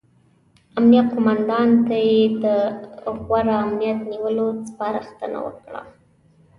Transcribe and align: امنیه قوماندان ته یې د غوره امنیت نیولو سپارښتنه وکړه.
امنیه 0.77 1.03
قوماندان 1.11 1.69
ته 1.87 1.95
یې 2.07 2.21
د 2.43 2.45
غوره 3.21 3.55
امنیت 3.65 3.99
نیولو 4.11 4.47
سپارښتنه 4.69 5.37
وکړه. 5.45 5.81